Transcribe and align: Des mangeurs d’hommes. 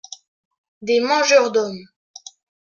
Des 0.81 0.99
mangeurs 0.99 1.51
d’hommes. 1.51 1.85